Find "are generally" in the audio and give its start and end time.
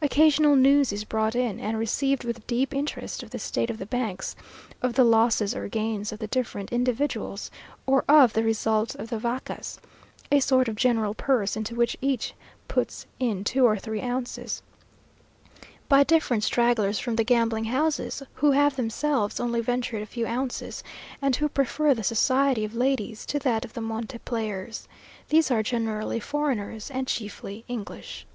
25.50-26.20